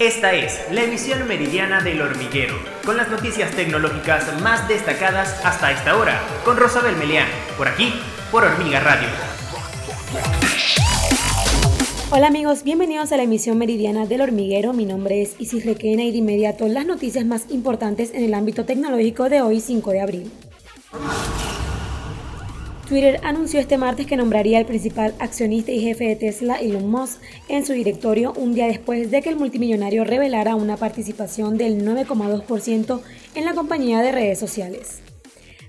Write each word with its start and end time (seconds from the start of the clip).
Esta 0.00 0.32
es 0.32 0.58
la 0.72 0.84
emisión 0.84 1.28
meridiana 1.28 1.82
del 1.82 2.00
hormiguero, 2.00 2.54
con 2.86 2.96
las 2.96 3.10
noticias 3.10 3.50
tecnológicas 3.50 4.40
más 4.40 4.66
destacadas 4.66 5.44
hasta 5.44 5.72
esta 5.72 5.98
hora, 5.98 6.22
con 6.42 6.56
Rosabel 6.56 6.96
Melián, 6.96 7.28
por 7.58 7.68
aquí, 7.68 7.92
por 8.32 8.42
Hormiga 8.42 8.80
Radio. 8.80 9.08
Hola 12.10 12.28
amigos, 12.28 12.62
bienvenidos 12.64 13.12
a 13.12 13.18
la 13.18 13.24
emisión 13.24 13.58
meridiana 13.58 14.06
del 14.06 14.22
hormiguero. 14.22 14.72
Mi 14.72 14.86
nombre 14.86 15.20
es 15.20 15.38
Isis 15.38 15.66
Requena 15.66 16.02
y 16.02 16.12
de 16.12 16.16
inmediato 16.16 16.66
las 16.66 16.86
noticias 16.86 17.26
más 17.26 17.50
importantes 17.50 18.14
en 18.14 18.24
el 18.24 18.32
ámbito 18.32 18.64
tecnológico 18.64 19.28
de 19.28 19.42
hoy 19.42 19.60
5 19.60 19.90
de 19.90 20.00
abril. 20.00 20.30
Twitter 22.90 23.20
anunció 23.22 23.60
este 23.60 23.78
martes 23.78 24.04
que 24.08 24.16
nombraría 24.16 24.58
al 24.58 24.66
principal 24.66 25.14
accionista 25.20 25.70
y 25.70 25.78
jefe 25.78 26.08
de 26.08 26.16
Tesla, 26.16 26.56
Elon 26.56 26.90
Musk, 26.90 27.20
en 27.46 27.64
su 27.64 27.72
directorio 27.72 28.32
un 28.36 28.52
día 28.52 28.66
después 28.66 29.12
de 29.12 29.22
que 29.22 29.28
el 29.28 29.36
multimillonario 29.36 30.02
revelara 30.02 30.56
una 30.56 30.76
participación 30.76 31.56
del 31.56 31.86
9,2% 31.86 33.00
en 33.36 33.44
la 33.44 33.54
compañía 33.54 34.02
de 34.02 34.10
redes 34.10 34.40
sociales. 34.40 35.02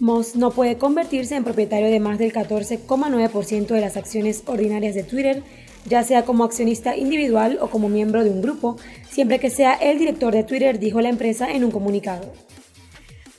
Musk 0.00 0.36
no 0.36 0.52
puede 0.52 0.78
convertirse 0.78 1.36
en 1.36 1.44
propietario 1.44 1.90
de 1.90 2.00
más 2.00 2.18
del 2.18 2.32
14,9% 2.32 3.66
de 3.66 3.80
las 3.82 3.98
acciones 3.98 4.42
ordinarias 4.46 4.94
de 4.94 5.02
Twitter, 5.02 5.42
ya 5.84 6.04
sea 6.04 6.24
como 6.24 6.44
accionista 6.44 6.96
individual 6.96 7.58
o 7.60 7.68
como 7.68 7.90
miembro 7.90 8.24
de 8.24 8.30
un 8.30 8.40
grupo, 8.40 8.78
siempre 9.10 9.38
que 9.38 9.50
sea 9.50 9.74
el 9.74 9.98
director 9.98 10.32
de 10.32 10.44
Twitter, 10.44 10.78
dijo 10.78 11.02
la 11.02 11.10
empresa 11.10 11.52
en 11.52 11.62
un 11.62 11.72
comunicado. 11.72 12.32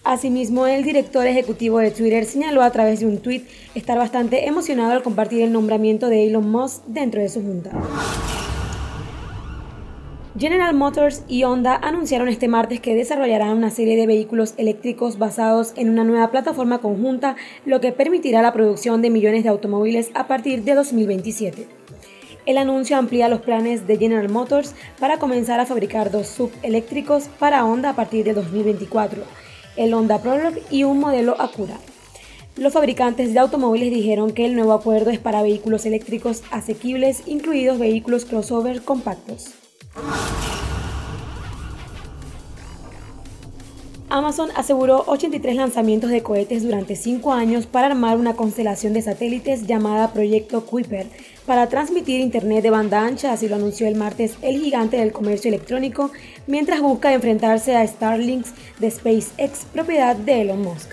Asimismo, 0.04 0.68
el 0.68 0.84
director 0.84 1.26
ejecutivo 1.26 1.80
de 1.80 1.90
Twitter 1.90 2.26
señaló 2.26 2.62
a 2.62 2.72
través 2.72 3.00
de 3.00 3.06
un 3.06 3.20
tweet 3.20 3.44
estar 3.74 3.98
bastante 3.98 4.48
emocionado 4.48 4.92
al 4.92 5.02
compartir 5.02 5.42
el 5.42 5.54
nombramiento 5.54 6.10
de 6.10 6.28
Elon 6.28 6.52
Musk 6.52 6.84
dentro 6.88 7.22
de 7.22 7.30
su 7.30 7.42
junta. 7.42 7.72
General 10.38 10.76
Motors 10.76 11.24
y 11.30 11.46
Honda 11.46 11.80
anunciaron 11.82 12.28
este 12.28 12.50
martes 12.50 12.82
que 12.82 12.96
desarrollarán 12.96 13.56
una 13.56 13.70
serie 13.70 13.96
de 13.96 14.06
vehículos 14.06 14.56
eléctricos 14.58 15.18
basados 15.18 15.72
en 15.78 15.90
una 15.90 16.04
nueva 16.04 16.32
plataforma 16.32 16.80
conjunta, 16.80 17.38
lo 17.66 17.80
que 17.80 17.94
permitirá 17.94 18.42
la 18.42 18.52
producción 18.52 19.02
de 19.02 19.10
millones 19.10 19.44
de 19.44 19.50
automóviles 19.50 20.12
a 20.16 20.28
partir 20.28 20.64
de 20.64 20.74
2027. 20.74 21.66
El 22.46 22.58
anuncio 22.58 22.98
amplía 22.98 23.30
los 23.30 23.40
planes 23.40 23.88
de 23.88 23.96
General 23.96 24.28
Motors 24.28 24.76
para 25.00 25.18
comenzar 25.18 25.62
a 25.62 25.66
fabricar 25.66 26.12
dos 26.12 26.28
subeléctricos 26.28 27.30
para 27.40 27.64
Honda 27.64 27.92
a 27.92 27.96
partir 27.96 28.26
de 28.26 28.34
2024 28.34 29.24
el 29.76 29.94
Honda 29.94 30.22
Prologue 30.22 30.64
y 30.70 30.84
un 30.84 31.00
modelo 31.00 31.40
Acura. 31.40 31.80
Los 32.56 32.74
fabricantes 32.74 33.34
de 33.34 33.40
automóviles 33.40 33.92
dijeron 33.92 34.32
que 34.32 34.46
el 34.46 34.56
nuevo 34.56 34.74
acuerdo 34.74 35.10
es 35.10 35.20
para 35.20 35.42
vehículos 35.42 35.86
eléctricos 35.86 36.44
asequibles, 36.52 37.24
incluidos 37.26 37.80
vehículos 37.80 38.26
crossover 38.26 38.84
compactos. 38.84 39.54
Amazon 44.14 44.50
aseguró 44.56 45.06
83 45.08 45.56
lanzamientos 45.56 46.12
de 46.12 46.22
cohetes 46.22 46.62
durante 46.62 46.96
5 46.96 47.34
años 47.34 47.66
para 47.66 47.88
armar 47.88 48.20
una 48.20 48.36
constelación 48.36 48.94
de 48.94 49.02
satélites 49.02 49.66
llamada 49.66 50.14
Proyecto 50.14 50.68
Kuiper 50.68 51.08
para 51.48 51.68
transmitir 51.68 52.20
Internet 52.20 52.62
de 52.62 52.70
banda 52.70 53.04
ancha, 53.04 53.34
así 53.34 53.48
lo 53.48 53.56
anunció 53.56 53.88
el 53.88 53.96
martes 53.96 54.36
el 54.44 54.62
gigante 54.62 54.98
del 54.98 55.14
comercio 55.14 55.50
electrónico, 55.50 56.12
mientras 56.46 56.80
busca 56.82 57.12
enfrentarse 57.12 57.76
a 57.76 57.88
Starlink 57.88 58.46
de 58.78 58.92
SpaceX, 58.92 59.66
propiedad 59.74 60.16
de 60.16 60.42
Elon 60.42 60.62
Musk. 60.62 60.92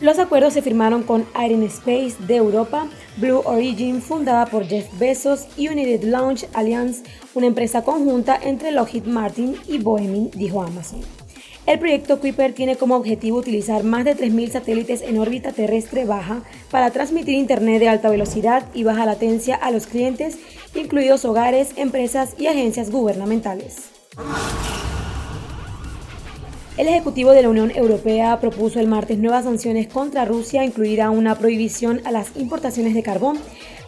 Los 0.00 0.18
acuerdos 0.18 0.52
se 0.52 0.60
firmaron 0.60 1.02
con 1.02 1.26
Space 1.34 2.16
de 2.26 2.36
Europa, 2.36 2.88
Blue 3.16 3.40
Origin, 3.46 4.02
fundada 4.02 4.44
por 4.44 4.66
Jeff 4.66 4.86
Bezos, 4.98 5.46
y 5.56 5.68
United 5.68 6.02
Launch 6.02 6.44
Alliance, 6.52 7.04
una 7.32 7.46
empresa 7.46 7.82
conjunta 7.84 8.38
entre 8.42 8.70
Lockheed 8.70 9.06
Martin 9.06 9.56
y 9.66 9.78
Boeing, 9.78 10.30
dijo 10.32 10.62
Amazon. 10.62 11.23
El 11.66 11.78
proyecto 11.78 12.20
Kuiper 12.20 12.52
tiene 12.52 12.76
como 12.76 12.94
objetivo 12.94 13.38
utilizar 13.38 13.84
más 13.84 14.04
de 14.04 14.14
3.000 14.14 14.50
satélites 14.50 15.00
en 15.00 15.16
órbita 15.16 15.50
terrestre 15.50 16.04
baja 16.04 16.42
para 16.70 16.90
transmitir 16.90 17.36
Internet 17.36 17.80
de 17.80 17.88
alta 17.88 18.10
velocidad 18.10 18.66
y 18.74 18.84
baja 18.84 19.06
latencia 19.06 19.54
a 19.54 19.70
los 19.70 19.86
clientes, 19.86 20.36
incluidos 20.74 21.24
hogares, 21.24 21.70
empresas 21.76 22.34
y 22.38 22.48
agencias 22.48 22.90
gubernamentales. 22.90 23.76
El 26.76 26.88
Ejecutivo 26.88 27.30
de 27.30 27.40
la 27.40 27.48
Unión 27.48 27.70
Europea 27.74 28.38
propuso 28.40 28.78
el 28.78 28.88
martes 28.88 29.16
nuevas 29.16 29.44
sanciones 29.44 29.86
contra 29.86 30.26
Rusia, 30.26 30.64
incluida 30.64 31.08
una 31.08 31.38
prohibición 31.38 32.02
a 32.04 32.10
las 32.10 32.36
importaciones 32.36 32.92
de 32.92 33.02
carbón, 33.02 33.38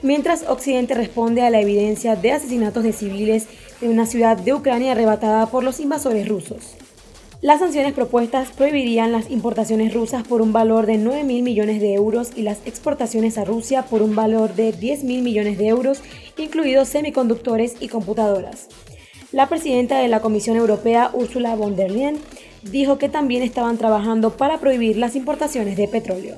mientras 0.00 0.48
Occidente 0.48 0.94
responde 0.94 1.42
a 1.42 1.50
la 1.50 1.60
evidencia 1.60 2.16
de 2.16 2.32
asesinatos 2.32 2.84
de 2.84 2.94
civiles 2.94 3.48
en 3.82 3.90
una 3.90 4.06
ciudad 4.06 4.38
de 4.38 4.54
Ucrania 4.54 4.92
arrebatada 4.92 5.44
por 5.50 5.62
los 5.62 5.78
invasores 5.78 6.26
rusos. 6.26 6.76
Las 7.42 7.60
sanciones 7.60 7.92
propuestas 7.92 8.48
prohibirían 8.50 9.12
las 9.12 9.30
importaciones 9.30 9.92
rusas 9.92 10.26
por 10.26 10.40
un 10.40 10.54
valor 10.54 10.86
de 10.86 10.96
9 10.96 11.22
mil 11.22 11.42
millones 11.42 11.82
de 11.82 11.92
euros 11.92 12.30
y 12.34 12.42
las 12.42 12.58
exportaciones 12.64 13.36
a 13.36 13.44
Rusia 13.44 13.82
por 13.82 14.00
un 14.00 14.14
valor 14.14 14.54
de 14.54 14.72
10 14.72 15.04
mil 15.04 15.22
millones 15.22 15.58
de 15.58 15.68
euros, 15.68 16.00
incluidos 16.38 16.88
semiconductores 16.88 17.74
y 17.78 17.88
computadoras. 17.88 18.68
La 19.32 19.48
presidenta 19.48 19.98
de 19.98 20.08
la 20.08 20.20
Comisión 20.20 20.56
Europea, 20.56 21.10
Ursula 21.12 21.54
von 21.56 21.76
der 21.76 21.90
Leyen, 21.90 22.18
dijo 22.62 22.96
que 22.96 23.10
también 23.10 23.42
estaban 23.42 23.76
trabajando 23.76 24.36
para 24.38 24.58
prohibir 24.58 24.96
las 24.96 25.14
importaciones 25.14 25.76
de 25.76 25.88
petróleo. 25.88 26.36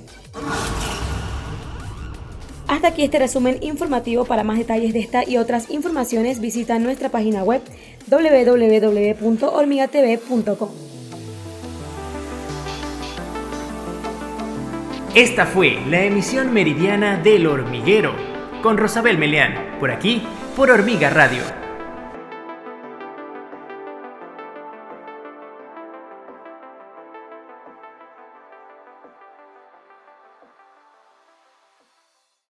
Hasta 2.68 2.88
aquí 2.88 3.02
este 3.02 3.18
resumen 3.18 3.58
informativo. 3.62 4.26
Para 4.26 4.44
más 4.44 4.58
detalles 4.58 4.92
de 4.92 5.00
esta 5.00 5.26
y 5.28 5.38
otras 5.38 5.70
informaciones 5.70 6.40
visita 6.40 6.78
nuestra 6.78 7.08
página 7.08 7.42
web 7.42 7.62
www.hormigatv.com. 8.08 10.68
Esta 15.14 15.46
fue 15.46 15.78
la 15.88 16.04
emisión 16.04 16.52
meridiana 16.52 17.16
del 17.16 17.46
hormiguero 17.46 18.12
con 18.62 18.76
Rosabel 18.76 19.16
Meleán, 19.18 19.78
por 19.80 19.90
aquí, 19.90 20.22
por 20.54 20.70
Hormiga 20.70 21.08
Radio 21.10 21.67